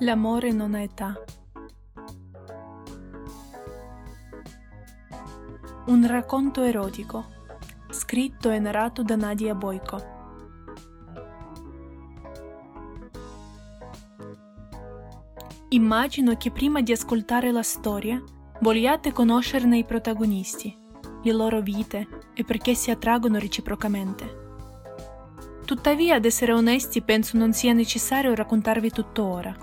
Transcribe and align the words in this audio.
L'amore 0.00 0.52
non 0.52 0.74
ha 0.74 0.82
età. 0.82 1.14
Un 5.86 6.06
racconto 6.06 6.62
erotico, 6.62 7.24
scritto 7.90 8.50
e 8.50 8.58
narrato 8.58 9.02
da 9.02 9.16
Nadia 9.16 9.54
Boico. 9.54 10.12
Immagino 15.70 16.36
che 16.36 16.50
prima 16.50 16.82
di 16.82 16.92
ascoltare 16.92 17.50
la 17.50 17.62
storia 17.62 18.22
vogliate 18.60 19.10
conoscerne 19.12 19.78
i 19.78 19.84
protagonisti 19.84 20.83
le 21.24 21.32
loro 21.32 21.60
vite 21.60 22.06
e 22.34 22.44
perché 22.44 22.74
si 22.74 22.90
attraggono 22.90 23.38
reciprocamente. 23.38 24.42
Tuttavia, 25.64 26.16
ad 26.16 26.24
essere 26.24 26.52
onesti, 26.52 27.00
penso 27.00 27.38
non 27.38 27.52
sia 27.52 27.72
necessario 27.72 28.34
raccontarvi 28.34 28.90
tutto 28.90 29.24
ora. 29.24 29.56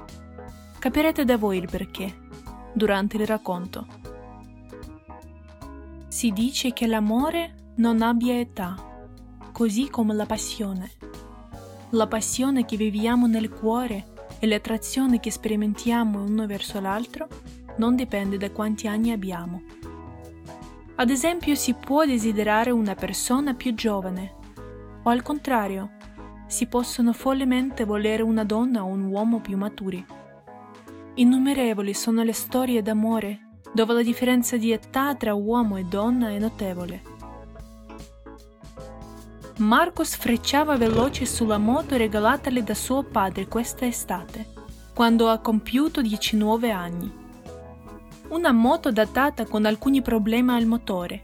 Capirete 0.79 1.23
da 1.23 1.37
voi 1.37 1.59
il 1.59 1.67
perché 1.69 2.13
durante 2.73 3.17
il 3.17 3.27
racconto. 3.27 3.85
Si 6.07 6.31
dice 6.31 6.73
che 6.73 6.87
l'amore 6.87 7.73
non 7.75 8.01
abbia 8.01 8.37
età, 8.37 8.75
così 9.51 9.89
come 9.89 10.13
la 10.13 10.25
passione. 10.25 10.91
La 11.91 12.07
passione 12.07 12.65
che 12.65 12.77
viviamo 12.77 13.27
nel 13.27 13.49
cuore 13.49 14.07
e 14.39 14.47
l'attrazione 14.47 15.19
che 15.19 15.29
sperimentiamo 15.29 16.23
uno 16.23 16.47
verso 16.47 16.79
l'altro 16.79 17.27
non 17.77 17.95
dipende 17.95 18.37
da 18.37 18.49
quanti 18.49 18.87
anni 18.87 19.11
abbiamo. 19.11 19.61
Ad 21.01 21.09
esempio 21.09 21.55
si 21.55 21.73
può 21.73 22.05
desiderare 22.05 22.69
una 22.69 22.93
persona 22.93 23.55
più 23.55 23.73
giovane 23.73 24.35
o 25.01 25.09
al 25.09 25.23
contrario, 25.23 25.93
si 26.45 26.67
possono 26.67 27.11
follemente 27.11 27.85
volere 27.85 28.21
una 28.21 28.43
donna 28.43 28.83
o 28.83 28.85
un 28.85 29.05
uomo 29.05 29.39
più 29.39 29.57
maturi. 29.57 30.05
Innumerevoli 31.15 31.95
sono 31.95 32.21
le 32.21 32.33
storie 32.33 32.83
d'amore 32.83 33.47
dove 33.73 33.93
la 33.93 34.03
differenza 34.03 34.57
di 34.57 34.71
età 34.71 35.15
tra 35.15 35.33
uomo 35.33 35.77
e 35.77 35.85
donna 35.85 36.29
è 36.29 36.37
notevole. 36.37 37.01
Marco 39.57 40.03
sfrecciava 40.03 40.77
veloce 40.77 41.25
sulla 41.25 41.57
moto 41.57 41.97
regalatale 41.97 42.61
da 42.61 42.75
suo 42.75 43.01
padre 43.01 43.47
questa 43.47 43.87
estate, 43.87 44.45
quando 44.93 45.29
ha 45.29 45.39
compiuto 45.39 45.99
19 45.99 46.69
anni. 46.69 47.20
Una 48.31 48.53
moto 48.53 48.93
datata 48.93 49.45
con 49.45 49.65
alcuni 49.65 50.01
problemi 50.01 50.51
al 50.51 50.65
motore, 50.65 51.21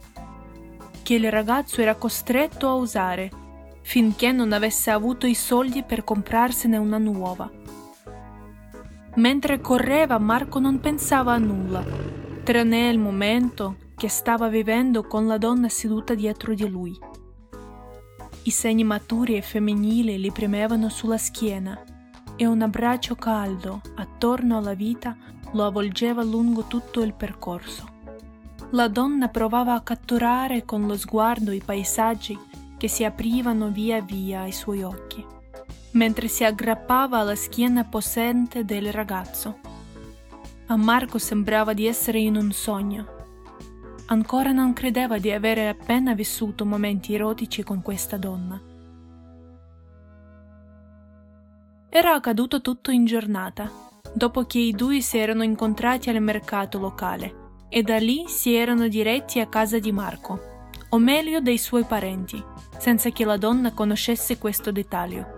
che 1.04 1.14
il 1.14 1.32
ragazzo 1.32 1.80
era 1.80 1.96
costretto 1.96 2.68
a 2.68 2.74
usare 2.74 3.32
finché 3.82 4.34
non 4.34 4.52
avesse 4.52 4.92
avuto 4.92 5.26
i 5.26 5.34
soldi 5.34 5.84
per 5.84 6.04
comprarsene 6.04 6.76
una 6.76 6.98
nuova. 6.98 7.50
Mentre 9.16 9.62
correva 9.62 10.18
Marco 10.18 10.60
non 10.60 10.82
pensava 10.82 11.32
a 11.32 11.38
nulla, 11.38 11.82
tranne 12.44 12.90
il 12.90 13.00
momento 13.00 13.78
che 13.96 14.10
stava 14.10 14.50
vivendo 14.50 15.08
con 15.08 15.28
la 15.28 15.38
donna 15.38 15.70
seduta 15.70 16.14
dietro 16.14 16.54
di 16.54 16.68
lui. 16.68 17.00
I 18.44 18.52
segni 18.52 18.84
maturi 18.84 19.38
e 19.38 19.42
femminili 19.42 20.20
gli 20.20 20.32
premevano 20.34 20.90
sulla 20.90 21.18
schiena 21.18 21.82
e 22.36 22.46
un 22.46 22.62
abbraccio 22.62 23.16
caldo 23.16 23.80
attorno 23.96 24.58
alla 24.58 24.74
vita 24.74 25.16
lo 25.52 25.66
avvolgeva 25.66 26.24
lungo 26.24 26.64
tutto 26.64 27.02
il 27.02 27.14
percorso. 27.14 27.96
La 28.72 28.88
donna 28.88 29.30
provava 29.30 29.74
a 29.74 29.82
catturare 29.82 30.66
con 30.66 30.88
lo 30.88 30.98
sguardo 30.98 31.52
i 31.52 31.62
paesaggi 31.64 32.38
che 32.78 32.88
si 32.88 33.06
aprivano 33.06 33.70
via 33.70 34.02
via 34.02 34.42
ai 34.42 34.52
suoi 34.52 34.84
occhi, 34.84 35.26
mentre 35.92 36.28
si 36.28 36.44
aggrappava 36.44 37.20
alla 37.20 37.36
schiena 37.36 37.86
possente 37.86 38.66
del 38.66 38.92
ragazzo. 38.92 39.60
A 40.68 40.76
Marco 40.76 41.18
sembrava 41.18 41.74
di 41.74 41.88
essere 41.88 42.20
in 42.20 42.36
un 42.36 42.52
sogno. 42.52 43.16
Ancora 44.08 44.52
non 44.52 44.74
credeva 44.74 45.18
di 45.18 45.32
avere 45.32 45.70
appena 45.70 46.14
vissuto 46.14 46.66
momenti 46.66 47.14
erotici 47.14 47.64
con 47.64 47.82
questa 47.82 48.18
donna. 48.18 48.62
Era 51.90 52.14
accaduto 52.14 52.62
tutto 52.62 52.92
in 52.92 53.06
giornata, 53.06 53.72
dopo 54.14 54.46
che 54.46 54.60
i 54.60 54.72
due 54.72 55.02
si 55.02 55.18
erano 55.18 55.44
incontrati 55.44 56.10
al 56.10 56.22
mercato 56.22 56.80
locale 56.80 57.46
e 57.70 57.82
da 57.82 57.98
lì 57.98 58.26
si 58.28 58.54
erano 58.54 58.88
diretti 58.88 59.40
a 59.40 59.48
casa 59.48 59.80
di 59.80 59.92
Marco, 59.92 60.40
o 60.90 60.98
meglio 60.98 61.40
dei 61.40 61.58
suoi 61.58 61.84
parenti, 61.84 62.42
senza 62.78 63.10
che 63.10 63.26
la 63.26 63.38
donna 63.38 63.74
conoscesse 63.74 64.38
questo 64.38 64.72
dettaglio. 64.72 65.37